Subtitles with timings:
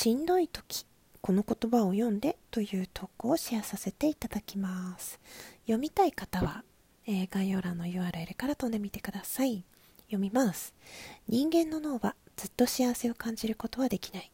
[0.00, 0.86] しんどい時
[1.20, 5.18] この言葉を読んでという投稿をシェアさせていただきます。
[5.62, 6.62] 読みたい方は、
[7.08, 9.64] えー、概要欄の URL から飛んでみてください。
[10.02, 10.72] 読みます。
[11.26, 14.30] 人間の脳はずっと幸せを感じることはできない。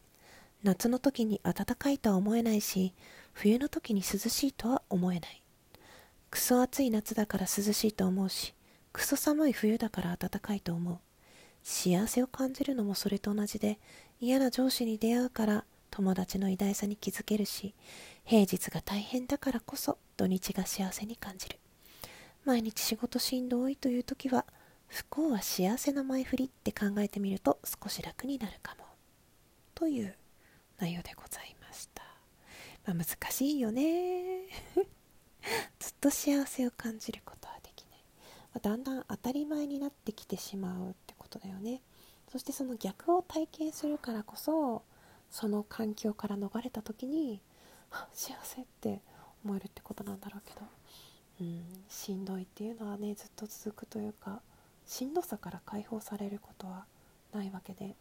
[0.65, 2.93] 夏の時に暖かいとは思えないし
[3.33, 5.43] 冬の時に涼しいとは思えない。
[6.31, 8.53] クソ暑い夏だから涼しいと思うし
[8.93, 10.99] クソ寒い冬だから暖かいと思う。
[11.65, 13.79] 幸せを感じるのもそれと同じで
[14.25, 17.75] 嫌な上司に出会うから友達の偉大さに気づけるし
[18.25, 21.59] 平日が大変だからこそ土日が幸せに感じる。
[22.45, 24.45] 毎日仕事しんどいという時は
[24.87, 28.85] 不幸は幸せの前振りって考えてみると少し楽になるかも。
[29.75, 30.17] という
[30.79, 32.03] 内容でございました、
[32.87, 34.47] まあ、難しいよね。
[35.79, 38.05] ずっと幸せを感じることはできない、
[38.55, 41.83] ま、だんだん当たり前になってきてしまうってことだよね。
[42.35, 44.83] そしてその逆を体験するからこそ
[45.31, 47.41] その環境から逃れた時に
[48.13, 49.03] 幸せって
[49.45, 50.67] 思えるってことなんだろうけど
[51.43, 54.41] うんしんどいっていうのはねずっと続くというか
[54.85, 56.87] しんどさから解放されることは
[57.33, 57.95] ないわけで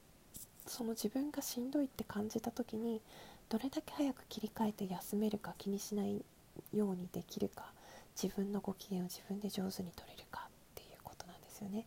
[0.66, 3.02] その自分がしんどいって感じた時に
[3.50, 6.26] どれだけ早く切り替えて休めるか気にしない
[6.74, 7.66] ようにできるか
[8.20, 11.86] 自分のご機嫌を自分で上手に取れるかっていうことなんですよね。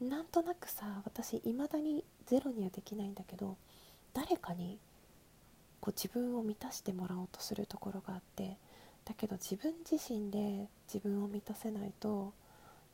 [0.00, 3.56] なんとなくさ私未だにゼロにはできないんだけど
[4.14, 4.78] 誰かに
[5.80, 8.56] こう自分を満たしてもらおうとするところがあって
[9.04, 12.32] だけど自分自身で自分を満たせないと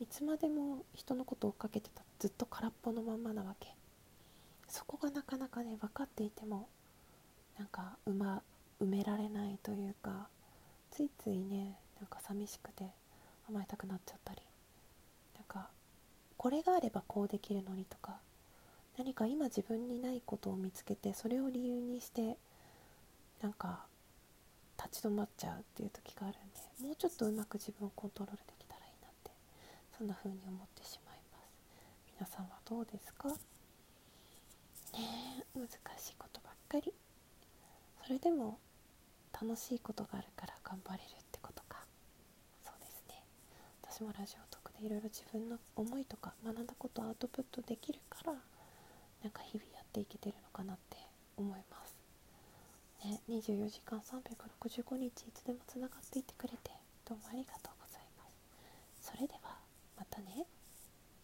[0.01, 3.75] いつまでも人のことを追っかけてたずっと空っぽのまんまなわけ。
[4.69, 6.69] そこがなかなかね分かっていても
[7.59, 8.43] なんか埋,、ま、
[8.81, 10.29] 埋められないというか
[10.91, 12.91] ついついねなんか寂しくて
[13.49, 14.41] 甘えたくなっちゃったり
[15.37, 15.69] なんか
[16.45, 18.19] これがあればこうできるのにとか
[18.99, 22.37] 何か今自分にないことを見つけてそれを理由にして
[23.41, 23.87] なんか
[24.77, 29.31] 立ち止まっちゃうっていう時があるんでもうちょっとうまく自分をコントロールできたらいいなって
[29.97, 31.49] そんな風に思ってしまいます。
[32.13, 33.29] 皆さんはどうですか？
[33.31, 33.35] ね
[35.57, 35.67] 難
[35.97, 36.93] しいことばっかり。
[38.05, 38.59] それでも
[39.33, 41.79] 楽しいことがあるから頑張れるってことか。
[42.63, 43.23] そうですね。
[43.81, 48.33] 私もラジオトークでいろいろ自分の思いとか学んだことをアウトプットできるから
[49.23, 50.97] なんか日々やっていけてるのかなって
[51.37, 51.95] 思います。
[53.05, 56.71] ね24時間365日いつでもつながっていてくれて
[57.05, 58.25] どうもありがとうございま
[59.01, 59.11] す。
[59.11, 59.59] それでは
[59.99, 60.47] またね。